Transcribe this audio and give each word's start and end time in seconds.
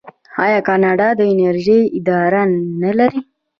آیا 0.45 0.59
کاناډا 0.67 1.09
د 1.15 1.21
انرژۍ 1.31 1.81
اداره 1.97 2.41
نلري؟ 2.81 3.19